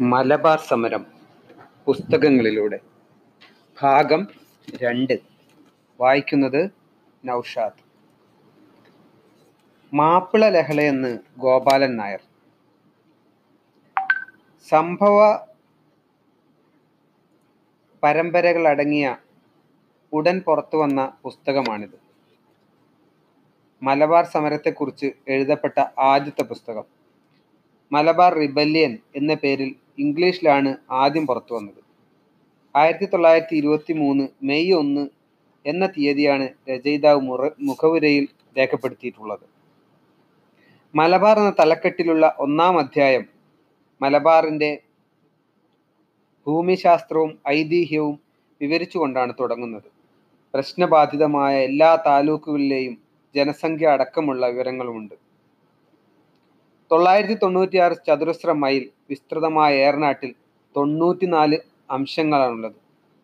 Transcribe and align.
മലബാർ 0.00 0.60
സമരം 0.60 1.06
പുസ്തകങ്ങളിലൂടെ. 1.86 2.80
ഭാഗം 3.82 4.26
രണ്ട്. 4.82 5.18
വായിക്കുന്നത് 6.00 6.70
നൗഷാദ്. 7.24 7.72
മാപ്പിള 9.94 10.48
ലഹളയെന്ന് 10.48 11.18
ഗോപാലൻ 11.38 11.96
നായർ. 11.96 12.20
സംഭവ 14.68 15.36
പരമ്പരകളടങ്ങിയ 18.02 19.16
ഉടൻ 20.12 20.40
പുറത്തു 20.40 20.76
വന്ന 20.76 21.12
പുസ്തകമാണിത്. 21.22 22.00
മലബാർ 23.82 24.24
സമരത്തെക്കുറിച്ച് 24.24 25.12
എഴുതപ്പെട്ട 25.28 25.84
ആദ്യത്തെ 25.98 26.42
പുസ്തകം. 26.42 26.84
മലബാർ 27.92 28.34
റിബല്യൻ 28.34 28.98
എന്ന 29.16 29.34
പേരിൽ 29.34 29.81
ഇംഗ്ലീഷിലാണ് 29.98 30.76
ആദ്യം 30.90 31.26
പുറത്തു 31.26 31.54
വന്നത്. 31.54 31.80
ആയിരത്തി 32.76 33.04
തൊള്ളായിരത്തി 33.04 33.56
ഇരുപത്തി 33.56 33.92
മൂന്ന് 33.92 34.28
മെയ് 34.42 34.72
ഒന്ന് 34.72 35.08
എന്ന 35.66 35.86
തീയതിയാണ് 35.86 36.48
രചയിതാവ് 36.68 37.20
മുറ 37.20 37.50
മുഖവുരയിൽ 37.60 38.28
രേഖപ്പെടുത്തിയിട്ടുള്ളത്. 38.58 39.44
മലബാർ 40.94 41.38
എന്ന 41.38 41.50
തലക്കെട്ടിലുള്ള 41.50 42.36
ഒന്നാം 42.38 42.78
അധ്യായം 42.78 43.24
മലബാറിന്റെ 44.02 44.82
ഭൂമിശാസ്ത്രവും 46.46 47.38
ഐതിഹ്യവും 47.48 48.20
വിവരിച്ചുകൊണ്ടാണ് 48.60 49.32
തുടങ്ങുന്നത്. 49.40 49.88
പ്രശ്നബാധിതമായ 50.54 51.60
എല്ലാ 51.60 52.02
താലൂക്കുകളിലെയും 52.06 52.98
ജനസംഖ്യ 53.34 53.86
അടക്കമുള്ള 53.86 54.46
വിവരങ്ങളുമുണ്ട്. 54.46 55.21
തൊള്ളായിരത്തി 56.92 57.34
തൊണ്ണൂറ്റിയാറ് 57.42 57.94
ചതുരശ്ര 58.06 58.50
മൈൽ 58.62 58.82
വിസ്തൃതമായ 59.10 59.72
ഏറനാട്ടിൽ 59.84 60.30
തൊണ്ണൂറ്റിനാല് 60.76 61.58
അംശങ്ങളാണുള്ളത്. 61.90 62.74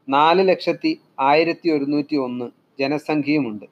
നാല് 0.08 0.48
ലക്ഷത്തി 0.48 1.00
ആയിരത്തി 1.20 1.68
ഒരുന്നൂറ്റി 1.70 2.16
ഒന്ന് 2.16 2.46
ജനസംഖ്യയുമുണ്ട്. 2.80 3.66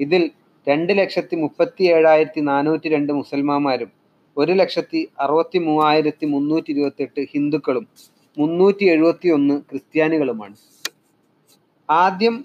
ഇതിൽ 0.00 0.22
രണ്ട് 0.68 0.92
ലക്ഷത്തി 0.98 1.36
മുപ്പത്തി 1.36 1.84
ഏഴായിരത്തി 1.84 2.40
നാനൂറ്റി 2.40 2.88
രണ്ട് 2.88 3.12
മുസൽമാന്മാരും 3.12 3.90
ഒരു 4.36 4.52
ലക്ഷത്തി 4.52 5.00
അറുപത്തി 5.20 5.58
മൂവായിരത്തി 5.58 6.26
മുന്നൂറ്റി 6.26 6.70
ഇരുപത്തെട്ട് 6.74 7.22
ഹിന്ദുക്കളും 7.34 7.86
മുന്നൂറ്റി 8.38 8.84
എഴുപത്തി 8.94 9.28
ഒന്ന് 9.28 9.54
ക്രിസ്ത്യാനികളുമാണ്. 9.70 10.56
ആദ്യം 11.88 12.44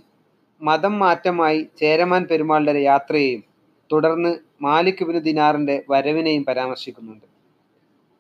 മതം 0.62 1.00
മാറ്റമായി 1.00 1.59
ചേരമാൻ 1.81 2.23
പെരുമാളുടെ 2.30 2.81
യാത്രയെയും 2.92 3.53
തുടർന്ന് 3.92 4.39
മാലിക് 4.62 5.03
ബിൻ 5.03 5.20
ദിനാറിന്റെ 5.20 5.84
വരവിനെയും 5.89 6.45
പരാമർശിക്കുന്നുണ്ട്. 6.45 7.26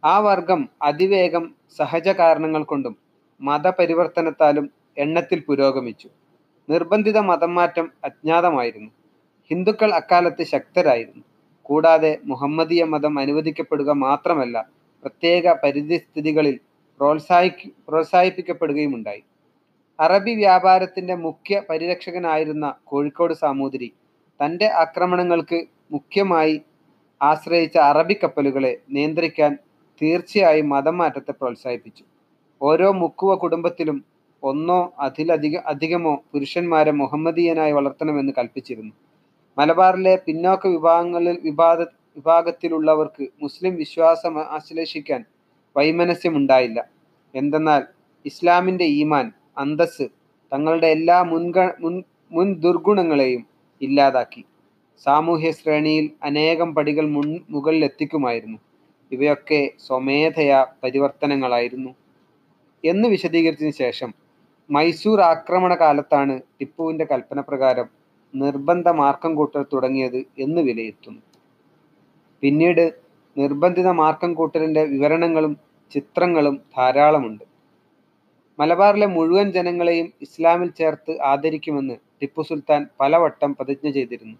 ആ 0.05 0.19
വർഗം 0.19 0.69
അതിവേഗം 0.81 1.55
സഹജ 1.77 2.09
കാരണങ്ങൾ 2.09 2.63
കൊണ്ടും 2.63 2.97
മതപരിവർത്തനത്താലും 3.41 4.69
എണ്ണത്തിൽ 4.97 5.43
പുരോഗമിച്ചു. 5.47 6.09
നിർബന്ധിത 6.69 7.17
മതം 7.17 7.55
മാറ്റം 7.55 7.91
അജ്ഞാതമായിരുന്നു. 8.03 8.91
ഹിന്ദുക്കൾ 9.49 9.93
അക്കാലത്ത് 9.93 10.43
ശക്തരായിരുന്നു. 10.43 11.23
കൂടാതെ 11.61 12.17
മുഹമ്മദീയ 12.25 12.83
മതം 12.83 13.19
അനുവദിക്കപ്പെടുക 13.19 13.89
മാത്രമല്ല 13.89 14.69
പ്രത്യേക 15.01 15.53
പരിസ്ഥിതികളിൽ 15.53 16.59
പ്രോത്സാഹിക്ക് 16.99 17.71
പ്രോത്സാഹിപ്പിക്കപ്പെടുകയുമുണ്ടായി. 17.87 19.23
അറബി 19.99 20.35
വ്യാപാരത്തിന്റെ 20.35 21.15
മുഖ്യ 21.15 21.61
പരിരക്ഷകനായിരുന്ന 21.69 22.75
കോഴിക്കോട് 22.83 23.33
സാമൂതിരി 23.33 23.93
തന്റെ 24.43 24.67
ആക്രമണങ്ങൾക്ക് 24.71 25.67
മുഖ്യമായി 25.91 26.61
ആശ്രയിച്ച 27.21 27.77
അറബി 27.77 28.15
കപ്പലുകളെ 28.23 28.77
നിയന്ത്രിക്കാൻ 28.89 29.57
തീർച്ചയായും 30.01 30.69
മതമാറ്റത്തെ 30.69 31.31
പ്രോത്സാഹിപ്പിച്ചു. 31.31 32.03
ഓരോ 32.61 32.91
മുക്കുവ 32.91 33.35
കുടുംബത്തിലും 33.35 34.03
ഒന്നോ 34.43 34.93
അതിലധിക 34.99 35.57
അധികമോ 35.57 36.23
പുരുഷന്മാരെ 36.31 36.91
മുഹമ്മദീയനായി 36.91 37.71
വളർത്തണമെന്ന് 37.71 38.33
കൽപ്പിച്ചിരുന്നു. 38.37 38.93
മലബാറിലെ 39.57 40.15
പിന്നോക്ക 40.25 40.67
വിഭാഗങ്ങളിൽ 40.67 41.37
വിഭാഗ 41.43 41.81
വിഭാഗത്തിലുള്ളവർക്ക് 42.17 43.27
മുസ്ലിം 43.41 43.75
വിശ്വാസം 43.75 44.39
ആശ്ലേഷിക്കാൻ 44.39 45.25
വൈമനസ്യമുണ്ടായില്ല. 45.77 46.79
എന്തെന്നാൽ 47.35 47.83
ഇസ്ലാമിന്റെ 48.25 48.85
ഈമാൻ 48.85 49.31
അന്തസ് 49.57 50.07
തങ്ങളുടെ 50.53 50.87
എല്ലാ 50.87 51.23
മുൻഗ 51.23 51.59
മുൻ 51.79 52.03
മുൻ 52.31 52.53
ദുർഗുണങ്ങളെയും 52.55 53.52
ഇല്ലാതാക്കി. 53.83 54.43
സാമൂഹ്യ 55.05 55.51
ശ്രേണിയിൽ 55.51 56.11
അനേകം 56.23 56.75
പടികൾ 56.75 57.05
മുൻ 57.09 57.39
മുകളിലെത്തിക്കുമായിരുന്നു. 57.49 58.57
ഇവയൊക്കെ 59.11 59.71
സ്വമേധയാ 59.87 60.65
പരിവർത്തനങ്ങളായിരുന്നു. 60.83 61.91
എന്ന് 62.83 63.07
വിശദീകരിച്ചതിന് 63.09 63.73
ശേഷം 63.73 64.13
മൈസൂർ 64.69 65.21
ആക്രമണ 65.21 65.75
കാലത്താണ് 65.75 66.41
ടിപ്പുവിന്റെ 66.61 67.05
കൽപ്പന 67.11 67.39
പ്രകാരം 67.39 67.87
നിർബന്ധ 68.33 68.87
മാർക്കം 68.89 69.35
കൂട്ടൽ 69.35 69.65
തുടങ്ങിയത് 69.73 70.17
എന്ന് 70.17 70.61
വിലയിരുത്തുന്നു. 70.61 71.21
പിന്നീട് 72.43 72.85
നിർബന്ധിത 73.37 73.87
മാർക്കം 73.87 74.33
കൂട്ടലിന്റെ 74.33 74.83
വിവരണങ്ങളും 74.83 75.53
ചിത്രങ്ങളും 75.91 76.61
ധാരാളമുണ്ട്. 76.77 77.43
മലബാറിലെ 78.59 79.07
മുഴുവൻ 79.07 79.51
ജനങ്ങളെയും 79.51 80.07
ഇസ്ലാമിൽ 80.21 80.69
ചേർത്ത് 80.71 81.21
ആദരിക്കുമെന്ന് 81.21 81.95
ടിപ്പു 82.21 82.41
സുൽത്താൻ 82.41 82.81
പലവട്ടം 82.99 83.51
പ്രതിജ്ഞ 83.53 83.87
ചെയ്തിരുന്നു. 83.89 84.37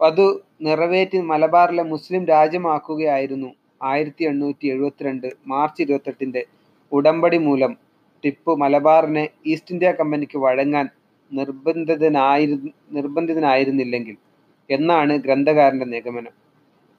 അത് 0.00 0.24
നിറവേറ്റി 0.60 1.18
മലബാറിലെ 1.22 1.82
മുസ്ലിം 1.82 2.24
രാജ്യമാക്കുകയായിരുന്നു 2.24 3.50
ആയിരത്തി 3.82 4.24
എണ്ണൂറ്റി 4.24 4.66
എഴുപത്തിരണ്ട് 4.68 5.28
മാർച്ച് 5.46 5.82
ഇരുപത്തെട്ടിന്റെ 5.82 6.42
ഉടമ്പടി 6.92 7.38
മൂലം 7.38 7.72
ടിപ്പു 8.24 8.52
മലബാറിനെ 8.56 9.24
ഈസ്റ്റ് 9.46 9.72
ഇന്ത്യ 9.74 9.90
കമ്പനിക്ക് 9.90 10.38
വഴങ്ങാൻ 10.38 10.86
നിർബന്ധിതനായിരു 11.32 12.56
നിർബന്ധിതനായിരുന്നില്ലെങ്കിൽ 12.90 14.16
എന്നാണ് 14.70 15.14
ഗ്രന്ഥകാരന്റെ 15.16 15.86
നിഗമനം. 15.86 16.34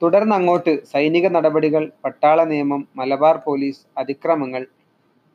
തുടർന്ന് 0.02 0.34
അങ്ങോട്ട് 0.34 0.72
സൈനിക 0.86 1.26
നടപടികൾ 1.28 1.90
പട്ടാള 2.04 2.38
നിയമം 2.44 2.88
മലബാർ 2.96 3.36
പോലീസ് 3.46 3.82
അതിക്രമങ്ങൾ 3.98 4.66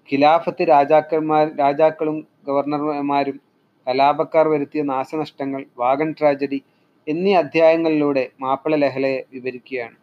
ഖിലാഫത്ത് 0.10 0.64
രാജാക്കന്മാർ 0.70 1.46
രാജാക്കളും 1.60 2.18
ഗവർണർമാരും 2.48 3.38
കലാപക്കാർ 3.88 4.48
വരുത്തിയ 4.48 4.84
നാശനഷ്ടങ്ങൾ 4.84 5.66
വാഗൺ 5.78 6.16
ട്രാജഡി 6.20 6.60
എന്നീ 7.08 7.34
അധ്യായങ്ങളിലൂടെ 7.34 8.30
മാപ്പിള 8.42 8.76
ലഹളയെ 8.76 9.24
വിവരിക്കുകയാണ്. 9.34 9.96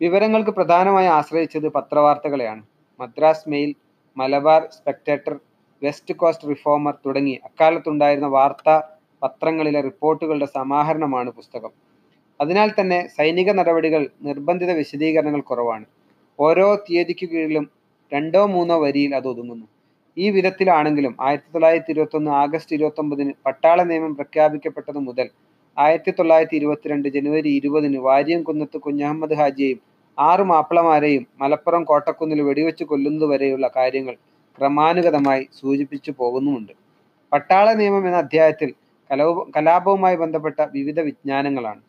വിവരങ്ങൾക്ക് 0.00 0.50
പ്രധാനമായി 0.50 1.06
ആശ്രയിച്ചത് 1.06 1.68
പത്രവാർത്തകളെയാണ്. 1.68 2.62
Madras 3.00 3.48
Mail 3.48 3.74
Malabar 4.16 4.62
Spectator 4.76 5.34
West 5.82 6.14
Coast 6.14 6.48
Reformer 6.48 6.94
തുടങ്ങി 7.06 7.40
അക്കാലത്തുണ്ടായിരുന്ന 7.44 8.26
വാർത്താ 8.26 8.76
പത്രങ്ങളിലെ 9.22 9.80
റിപ്പോർട്ടുകളുടെ 9.80 10.46
സമാഹരണമാണ് 10.46 11.30
പുസ്തകം. 11.30 11.72
അതിനാൽ 12.40 12.68
തന്നെ 12.80 13.08
സൈനിക 13.16 13.50
നടപടികൾ 13.52 14.02
നിർബന്ധിത 14.22 14.70
വിശദീകരണങ്ങൾ 14.70 15.40
കുറവാണ്. 15.40 15.86
ഓരോ 16.38 16.74
തീയതിക്ക് 16.76 17.26
കീഴിലും 17.30 17.64
രണ്ടോ 18.12 18.46
മൂന്നോ 18.46 18.76
വരിയിൽ 18.80 19.14
അത് 19.14 19.28
ഒതുങ്ങുന്നു. 19.28 19.66
ഈ 20.18 20.30
വിധത്തിലാണെങ്കിലും 20.30 21.16
ആയിരത്തി 21.20 21.50
തൊള്ളായിരത്തി 21.54 21.90
ഇരുപത്തൊന്ന് 21.90 22.30
ആഗസ്റ്റ് 22.30 22.76
ഇരുപത്തൊമ്പതിന് 22.76 23.32
പട്ടാള 23.46 23.82
നിയമം 23.82 24.14
പ്രഖ്യാപിക്കപ്പെട്ടത് 24.14 24.98
മുതൽ 24.98 25.26
ആയിരത്തി 25.76 26.10
തൊള്ളായിരത്തി 26.10 26.56
ഇരുപത്തിരണ്ട് 26.56 27.08
ജനുവരി 27.08 27.48
ഇരുപതിന് 27.48 27.98
വാര്യംകുന്നത്ത് 27.98 28.78
കുഞ്ഞഹമ്മദ് 28.78 29.34
ഹാജിയെയും 29.34 29.80
ആറ് 30.18 30.42
മാപ്പിളമാരെയും 30.42 31.26
മലപ്പുറം 31.40 31.82
കോട്ടക്കുന്നിൽ 31.84 32.40
വെടിവെച്ച് 32.40 32.84
കൊല്ലുന്നതുവരെയുള്ള 32.84 33.70
കാര്യങ്ങൾ 33.76 34.14
ക്രമാനുഗതമായി 34.58 35.44
സൂചിപ്പിച്ചു 35.60 36.12
പോകുന്നുമുണ്ട്. 36.18 36.72
പട്ടാള 37.32 37.66
നിയമം 37.72 38.06
എന്ന 38.06 38.16
അധ്യായത്തിൽ 38.16 38.70
കലോ 39.10 39.26
കലാപവുമായി 39.56 40.16
ബന്ധപ്പെട്ട 40.16 40.60
വിവിധ 40.72 41.00
വിജ്ഞാനങ്ങളാണ്. 41.00 41.80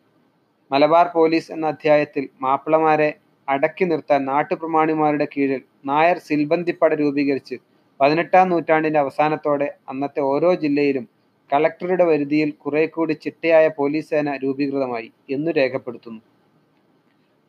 മലബാർ 0.70 1.06
പോലീസ് 1.14 1.52
എന്ന 1.52 1.66
അധ്യായത്തിൽ 1.66 2.28
മാപ്പിളമാരെ 2.42 3.10
അടക്കി 3.48 3.84
നിർത്താൻ 3.84 4.20
നാട്ടുപ്രമാണിമാരുടെ 4.24 5.26
കീഴിൽ 5.36 5.60
നായർ 5.84 6.18
സിൽബന്തിപ്പട 6.18 6.94
രൂപീകരിച്ച് 6.94 7.56
പതിനെട്ടാം 8.00 8.48
നൂറ്റാണ്ടിന്റെ 8.48 9.00
അവസാനത്തോടെ 9.00 9.74
അന്നത്തെ 9.88 10.20
ഓരോ 10.20 10.54
ജില്ലയിലും 10.54 11.08
കളക്ടറുടെ 11.52 12.04
വരുതിയിൽ 12.04 12.50
കുറെ 12.50 12.86
കൂടി 12.86 13.12
ചിട്ടയായ 13.12 13.68
പോലീസ് 13.68 14.10
സേന 14.10 14.36
രൂപീകൃതമായി 14.36 15.12
എന്നു 15.30 15.50
രേഖപ്പെടുത്തുന്നു. 15.50 16.20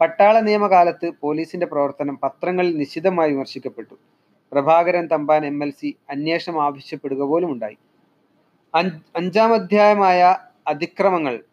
പട്ടാള 0.01 0.39
നിയമകാലത്ത് 0.39 1.13
പോലീസിന്റെ 1.21 1.65
പ്രവർത്തനം 1.65 2.17
പത്രങ്ങളിൽ 2.23 2.77
നിശിതമായി 2.77 3.31
വിമർശിക്കപ്പെട്ടു. 3.31 3.95
Prabhakaran 4.51 5.07
Thampan 5.07 5.45
M 5.45 5.63
L 5.63 5.71
C 5.71 5.95
അന്വേഷണം 6.09 6.63
ആവശ്യപ്പെടുക 6.63 7.21
പോലും 7.21 7.51
ഉണ്ടായി. 7.51 7.77
അഞ്ചാം 9.15 9.53
അധ്യായമായ 9.53 10.37
അതിക്രമങ്ങൾ 10.67 11.43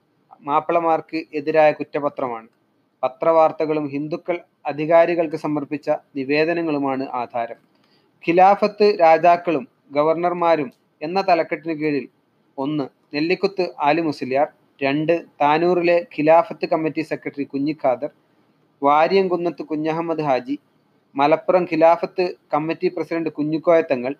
മാപ്പിളമാർക്ക് 0.41 1.25
എതിരായ 1.35 1.73
കുറ്റപത്രമാണ്. 1.73 2.49
പത്രവാർത്തകളും 3.03 3.89
ഹിന്ദുക്കൾ 3.89 4.41
അധികാരികൾക്ക് 4.67 5.37
സമർപ്പിച്ച 5.37 5.91
നിവേദനങ്ങളുമാണ് 6.17 7.07
ആധാരം. 7.13 7.78
ഖിലാഫത്ത് 8.25 8.87
രാജാക്കളും 9.01 9.65
ഗവർണർമാരും 9.93 10.71
എന്ന 11.03 11.19
തലക്കെട്ടിന് 11.23 11.75
കീഴിൽ 11.75 12.07
ഒന്ന് 12.59 12.85
നെല്ലിക്കുത്ത് 13.15 13.65
ആലി 13.79 14.03
മുസ്ലിയാർ 14.03 14.49
രണ്ട് 14.81 15.13
താനൂറിലെ 15.41 15.99
Khilafat 16.15 16.67
committee 16.67 17.03
secretary 17.03 17.45
Kunhikader 17.45 18.11
Variyamkunnath 18.83 19.63
Kunjahammed 19.63 20.25
Haji 20.29 20.57
Malappuram 21.17 21.65
Khilafat 21.65 22.25
committee 22.55 22.89
president 22.89 23.31
Kunhikoyathangal 23.33 24.13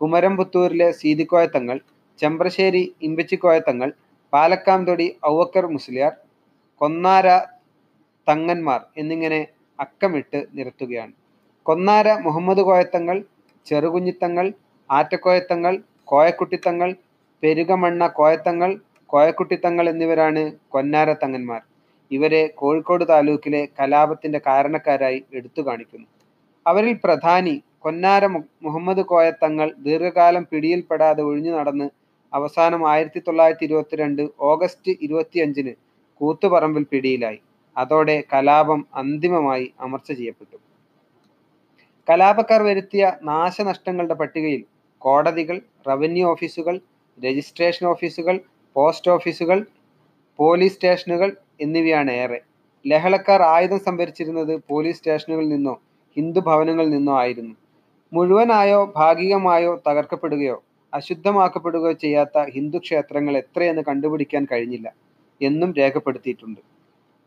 കുമരംപുത്തൂരിലെ 0.00 0.88
Seethikoyathangal 0.92 1.78
Chembrassery 2.18 2.82
Imbichikoyathangal 3.02 3.88
Palakkamthodi 4.32 5.06
ഔവക്കർ 5.26 5.64
Musliyar 5.66 6.12
Konnara 6.80 7.28
തങ്ങന്മാർ 8.26 8.80
എന്നിങ്ങനെ 8.96 9.40
അക്കമിട്ട് 9.78 10.38
നിരത്തുകയാണ്. 10.56 11.12
കൊന്നാര 11.70 12.08
മുഹമ്മദ് 12.22 12.62
കോയത്തങ്ങൾ 12.66 13.16
ചെറുകുഞ്ഞിത്തങ്ങൾ 13.66 14.46
ആറ്റക്കോയത്തങ്ങൾ 14.90 15.74
കോയക്കുട്ടിത്തങ്ങൾ 16.04 16.88
പെരുകമണ്ണ 17.42 18.06
കോയത്തങ്ങൾ 18.16 18.70
കോയക്കുട്ടിത്തങ്ങൾ 19.10 19.84
എന്നിവരാണ് 19.88 20.42
കൊന്നാര 20.68 21.12
തങ്ങന്മാർ. 21.12 21.60
ഇവരെ 22.10 22.40
കോഴിക്കോട് 22.60 23.04
താലൂക്കിലെ 23.08 23.60
കലാപത്തിന്റെ 23.78 24.38
കാരണക്കാരായി 24.46 25.20
എടുത്തു 25.32 25.62
കാണിക്കുന്നു. 25.68 26.08
അവരിൽ 26.66 26.96
പ്രധാനി 27.04 27.54
കൊന്നാര 27.78 28.24
മുഹമ്മദ് 28.66 29.04
കോയത്തങ്ങൾ 29.12 29.70
ദീർഘകാലം 29.86 30.46
പിടിയിൽപ്പെടാതെ 30.50 31.22
ഒഴിഞ്ഞു 31.22 31.54
നടന്ന് 31.58 31.88
അവസാനം 32.32 32.82
ആയിരത്തി 32.94 33.22
തൊള്ളായിരത്തി 33.28 33.64
ഇരുപത്തിരണ്ട് 33.64 34.24
ഓഗസ്റ്റ് 34.50 34.94
ഇരുപത്തിയഞ്ചിന് 35.00 35.74
കൂത്തുപറമ്പിൽ 36.20 36.86
പിടിയിലായി. 36.94 37.40
അതോടെ 37.76 38.18
കലാപം 38.32 38.82
അന്തിമമായി 39.02 39.68
അമർച്ച 39.80 40.10
ചെയ്യപ്പെട്ടു. 40.12 40.56
കലാപക്കാർ 42.10 42.62
വരുത്തിയ 42.62 43.12
നാശനഷ്ടങ്ങളുടെ 43.22 44.14
പട്ടികയിൽ 44.14 44.64
കോടതികൾ 44.98 45.60
റവന്യൂ 45.88 46.30
ഓഫീസുകൾ 46.30 46.80
രജിസ്ട്രേഷൻ 47.24 47.86
ഓഫീസുകൾ 47.86 48.40
പോസ്റ്റ് 48.74 49.10
ഓഫീസുകൾ 49.10 49.66
പോലീസ് 50.38 50.74
സ്റ്റേഷനുകൾ 50.74 51.36
എന്നിവയാണ് 51.60 52.10
ഏറെ. 52.10 52.40
ലഹളക്കാർ 52.86 53.42
ആയുധം 53.42 53.78
സംഭരിച്ചിരുന്നത് 53.78 54.60
പോലീസ് 54.68 54.98
സ്റ്റേഷനുകളിൽ 54.98 55.48
നിന്നോ 55.48 55.80
ഹിന്ദു 56.16 56.40
ഭവനങ്ങളിൽ 56.40 56.90
നിന്നോ 56.90 57.18
ആയിരുന്നു. 57.20 57.54
മുഴുവനായോ 58.12 58.92
ഭാഗികമായോ 58.96 59.82
തകർക്കപ്പെടുകയോ 59.88 60.62
അശുദ്ധമാക്കപ്പെടുകയോ 60.94 61.92
ചെയ്യാത്ത 61.92 62.38
ഹിന്ദു 62.48 62.78
ക്ഷേത്രങ്ങൾ 62.78 63.36
എത്രയെന്ന് 63.36 63.82
കണ്ടുപിടിക്കാൻ 63.82 64.46
കഴിഞ്ഞില്ല 64.52 64.92
എന്നും 65.42 65.74
രേഖപ്പെടുത്തിയിട്ടുണ്ട്. 65.74 66.60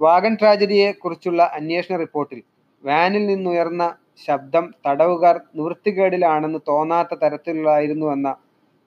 വാഗൻ 0.01 0.37
ട്രാജഡിയെ 0.39 0.91
കുറിച്ചുള്ള 0.91 1.43
അന്വേഷണ 1.43 1.95
റിപ്പോർട്ടിൽ 1.95 2.43
വാനിൽ 2.83 3.25
നിന്നുയർന്ന 3.25 3.95
ശബ്ദം 4.19 4.73
തടവുകാർ 4.85 5.41
നിവൃത്തികേടിലാണെന്ന് 5.57 6.59
തോന്നാത്ത 6.67 7.13
തരത്തിലുള്ളായിരുന്നുവെന്ന 7.13 8.29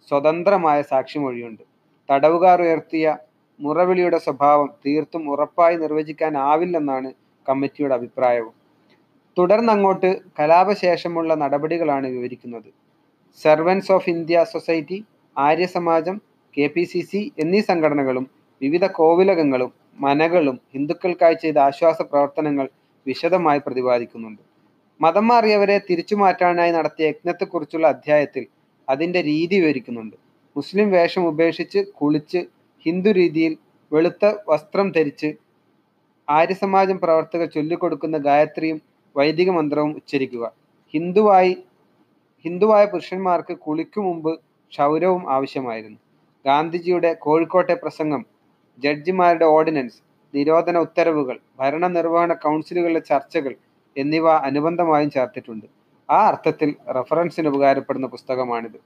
സ്വതന്ത്രമായ 0.08 0.82
സാക്ഷിമൊഴിയുണ്ട് 0.82 1.62
തടവുകാർ 2.08 2.58
ഉയർത്തിയ 2.66 3.16
മുറവിളിയുടെ 3.60 4.18
സ്വഭാവം 4.18 4.68
തീർത്തും 4.84 5.22
ഉറപ്പായി 5.32 5.76
നിർവചിക്കാനാവില്ലെന്നാണ് 5.76 7.10
കമ്മിറ്റിയുടെ 7.46 7.94
അഭിപ്രായവും. 7.94 8.54
തുടർന്നങ്ങോട്ട് 9.36 10.10
കലാപശേഷമുള്ള 10.38 11.34
നടപടികളാണ് 11.34 12.06
വിവരിക്കുന്നത്. 12.06 12.70
സെർവൻസ് 13.40 13.92
ഓഫ് 13.92 14.10
ഇന്ത്യ 14.10 14.44
സൊസൈറ്റി 14.52 14.98
ആര്യസമാജം 15.36 16.16
കെ 16.54 16.66
പി 16.74 16.84
സി 16.84 17.00
സി 17.00 17.20
എന്നീ 17.42 17.60
സംഘടനകളും 17.60 18.26
വിവിധ 18.60 18.84
കോവിലകങ്ങളും 18.98 19.72
മനകളും 20.06 20.60
ഹിന്ദുക്കൾക്കായി 20.74 21.34
ചെയ്ത 21.34 21.58
ആശ്വാസ 21.58 21.98
പ്രവർത്തനങ്ങൾ 22.02 22.68
വിശദമായി 23.06 23.60
പ്രതിപാദിക്കുന്നുണ്ട്. 23.66 24.42
മതം 25.00 25.24
മാറിയവരെ 25.28 25.76
തിരിച്ചു 25.88 26.14
മാറ്റാനായി 26.14 26.72
നടത്തിയ 26.76 27.08
യജ്ഞത്തെക്കുറിച്ചുള്ള 27.08 27.86
അധ്യായത്തിൽ 27.94 28.44
അതിന്റെ 28.88 29.20
രീതി 29.30 29.56
വിവരിക്കുന്നുണ്ട്. 29.60 30.16
മുസ്ലിം 30.56 30.88
വേഷം 30.90 31.22
ഉപേക്ഷിച്ച് 31.30 31.80
കുളിച്ച് 32.00 32.40
ഹിന്ദു 32.86 33.10
രീതിയിൽ 33.18 33.52
വെളുത്ത 33.92 34.24
വസ്ത്രം 34.48 34.86
ധരിച്ച് 34.96 35.28
ആര്യസമാജം 36.28 36.98
പ്രവർത്തകർ 37.02 37.48
ചൊല്ലിക്കൊടുക്കുന്ന 37.56 38.16
ഗായത്രിയും 38.28 38.78
വൈദിക 39.16 39.50
മന്ത്രവും 39.50 39.92
ഉച്ചരിക്കുക. 40.00 40.44
ഹിന്ദുവായി 40.94 41.52
ഹിന്ദുവായ 42.44 42.84
പുരുഷന്മാർക്ക് 42.86 43.54
കുളിക്കു 43.66 44.00
മുമ്പ് 44.00 44.32
ക്ഷൗരവും 44.72 45.22
ആവശ്യമായിരുന്നു. 45.36 45.98
ഗാന്ധിജിയുടെ 46.44 47.10
കോഴിക്കോട്ടെ 47.24 47.74
പ്രസംഗം 47.82 48.22
ജഡ്ജിമാരുടെ 48.78 49.46
ഓർഡിനൻസ് 49.56 49.98
നിരോധന 50.34 50.76
ഉത്തരവുകൾ 50.86 51.36
ഭരണനിർവഹണ 51.60 52.32
കൗൺസിലുകളിലെ 52.44 53.02
ചർച്ചകൾ 53.10 53.52
എന്നിവ 53.96 54.28
അനുബന്ധമായും 54.48 55.10
ചേർത്തിട്ടുണ്ട്. 55.10 55.66
ആ 56.10 56.18
അർത്ഥത്തിൽ 56.26 56.74
റഫറൻസിന് 56.96 57.48
ഉപകാരപ്പെടുന്ന 57.48 58.06
പുസ്തകമാണിത്. 58.06 58.78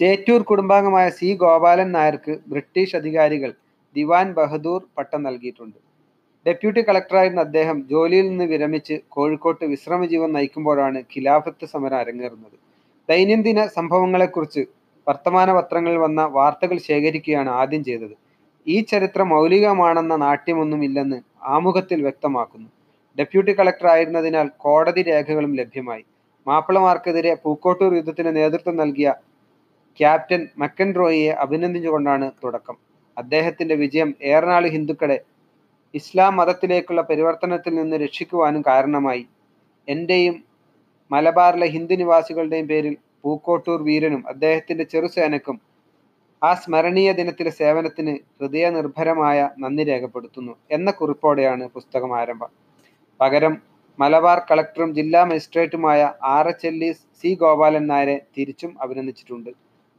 ചേറ്റൂർ 0.00 0.42
കുടുംബാംഗമായ 0.42 1.08
സി 1.08 1.34
ഗോപാലൻ 1.34 1.92
നായർക്ക് 1.92 2.38
ബ്രിട്ടീഷ് 2.48 2.96
അധികാരികൾ 2.96 3.50
ദിവാൻ 3.96 4.32
ബഹദൂർ 4.34 4.80
പട്ടം 4.98 5.22
നൽകിയിട്ടുണ്ട്. 5.22 5.78
ഡെപ്യൂട്ടി 6.46 6.80
കളക്ടറായിരുന്ന 6.82 7.40
അദ്ദേഹം 7.40 7.88
ജോലിയിൽ 7.88 8.28
നിന്ന് 8.28 8.44
വിരമിച്ച് 8.44 8.94
കോഴിക്കോട്ട് 9.08 9.64
വിശ്രമജീവൻ 9.64 10.32
നയിക്കുമ്പോഴാണ് 10.32 10.98
ഖിലാഫത്ത് 11.12 11.64
സമരം 11.64 11.96
അരങ്ങേറുന്നത്. 11.96 12.56
ദൈനംദിന 13.08 13.66
സംഭവങ്ങളെക്കുറിച്ച് 13.66 14.62
വർത്തമാന 15.08 15.52
പത്രങ്ങളിൽ 15.52 15.98
വന്ന 15.98 16.20
വാർത്തകൾ 16.24 16.78
ശേഖരിക്കുകയാണ് 16.78 17.50
ആദ്യം 17.50 17.84
ചെയ്തത്. 17.84 18.14
ഈ 18.66 18.80
ചരിത്രം 18.80 19.28
മൗലികമാണെന്ന 19.28 20.16
നാട്യമൊന്നുമില്ലെന്ന് 20.16 21.18
ആമുഖത്തിൽ 21.42 22.02
വ്യക്തമാക്കുന്നു. 22.02 22.68
ഡെപ്യൂട്ടി 23.18 23.52
കളക്ടർ 23.58 23.86
ആയിരുന്നതിനാൽ 23.86 24.48
കോടതി 24.56 25.02
രേഖകളും 25.02 25.52
ലഭ്യമായി. 25.54 26.04
മാപ്പിളമാർക്കെതിരെ 26.46 27.34
പൂക്കോട്ടൂർ 27.34 27.94
യുദ്ധത്തിന് 27.94 28.36
നേതൃത്വം 28.36 28.76
നൽകിയ 28.76 29.14
ക്യാപ്റ്റൻ 30.00 30.48
മക്കൻ 30.58 30.94
റോയിയെ 30.94 31.32
അഭിനന്ദിച്ചുകൊണ്ടാണ് 31.44 32.30
തുടക്കം. 32.44 32.76
അദ്ദേഹത്തിന്റെ 33.16 33.74
വിജയം 33.74 34.14
ഏറനാളി 34.22 34.68
ഹിന്ദുക്കളെ 34.68 35.18
ഇസ്ലാം 35.94 36.36
മതത്തിലേക്കുള്ള 36.36 37.02
പരിവർത്തനത്തിൽ 37.02 37.74
നിന്ന് 37.74 37.96
രക്ഷിക്കുവാനും 37.96 38.62
കാരണമായി. 38.62 39.24
എന്റെയും 39.88 40.44
മലബാറിലെ 41.10 41.66
ഹിന്ദു 41.66 41.94
നിവാസികളുടെയും 41.94 42.66
പേരിൽ 42.68 42.94
പൂക്കോട്ടൂർ 43.22 43.82
വീരനും 43.82 44.22
അദ്ദേഹത്തിന്റെ 44.28 44.84
ചെറുസേനക്കും 44.84 45.56
ആ 46.42 46.54
സ്മരണീയ 46.54 47.12
ദിനത്തിലെ 47.12 47.50
സേവനത്തിന് 47.50 48.14
ഹൃദയനിർഭരമായ 48.40 49.50
നന്ദി 49.58 49.84
രേഖപ്പെടുത്തുന്നു 49.84 50.56
എന്ന 50.70 50.90
കുറിപ്പോടെയാണ് 50.90 51.64
പുസ്തകം 51.68 52.12
ആരംഭം. 52.20 52.63
പകരം 53.20 53.54
മലബാർ 53.98 54.38
കളക്ടറും 54.48 54.90
ജില്ലാ 54.96 55.20
മജിസ്ട്രേറ്റുമായ 55.30 56.00
R 56.36 56.46
H 56.50 56.66
L 56.70 56.78
E 56.86 56.88
C 57.18 57.30
Gopalan 57.42 57.84
നായരെ 57.90 58.16
തിരിച്ചും 58.36 58.70
അഭിനന്ദിച്ചിട്ടുണ്ട്. 58.82 59.50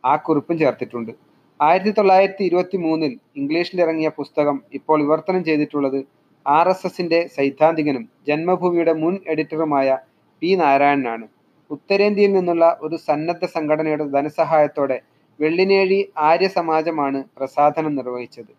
ആ 0.04 0.14
കുറിപ്പും 0.26 0.56
ചേർത്തിട്ടുണ്ട്. 0.62 1.12
ആയിരത്തി 1.60 1.94
തൊള്ളായിരത്തി 1.98 2.44
ഇരുപത്തി 2.50 2.78
മൂന്നിൽ 2.86 3.14
ഇംഗ്ലീഷിലിറങ്ങിയ 3.42 4.10
പുസ്തകം 4.18 4.58
ഇപ്പോൾ 4.78 4.98
വിവർത്തനം 5.04 5.44
ചെയ്തിട്ടുള്ളത് 5.50 6.00
ആർ 6.46 6.68
എസ് 6.74 6.86
എസിന്റെ 6.88 7.20
സൈദ്ധാന്തികനും 7.36 8.04
ജന്മഭൂമിയുടെ 8.28 8.94
മുൻ 9.04 9.14
എഡിറ്ററുമായ 9.34 9.98
പി 10.42 10.50
നാരായണനാണ്. 10.62 11.26
ഉത്തരേന്ത്യയിൽ 11.72 12.32
നിന്നുള്ള 12.38 12.66
ഒരു 12.86 12.98
സന്നദ്ധ 13.08 13.46
സംഘടനയുടെ 13.56 14.06
ധനസഹായത്തോടെ 14.16 14.98
വെള്ളിനേഴി 15.40 16.00
ആര്യ 16.30 16.50
സമാജമാണ് 16.58 17.22
പ്രസാധനം 17.38 17.94
നിർവഹിച്ചത്. 18.00 18.52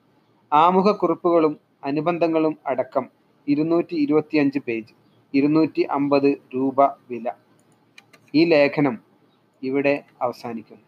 ആമുഖ 0.52 0.88
കുറിപ്പുകളും 1.02 1.54
അനുബന്ധങ്ങളും 1.88 2.54
അടക്കം 2.72 3.04
ഇരുന്നൂറ്റി 3.48 3.94
ഇരുപത്തിയഞ്ച് 3.94 4.58
പേജ്. 4.58 4.92
ഇരുന്നൂറ്റി 5.34 5.82
അമ്പത് 5.82 6.30
രൂപ 6.54 6.78
വില. 7.10 7.26
ഈ 8.34 8.44
ലേഖനം 8.44 8.96
ഇവിടെ 9.62 10.02
അവസാനിക്കുന്നു. 10.22 10.85